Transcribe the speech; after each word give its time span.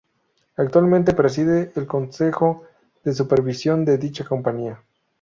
Actualmente 0.57 1.13
preside 1.13 1.73
el 1.75 1.85
consejo 1.85 2.63
de 3.03 3.13
supervisión 3.13 3.85
de 3.85 3.99
dicha 3.99 4.25
compañía. 4.25 4.81